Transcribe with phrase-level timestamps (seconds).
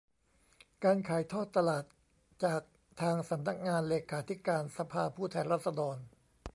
[0.83, 1.83] การขายทอดตลาด
[2.45, 2.61] จาก
[3.01, 5.97] ทางสำนักงานเลขาธิการสภาผู้แทนราษฎร